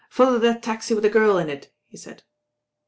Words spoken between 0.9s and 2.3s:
with the girl in it," he said.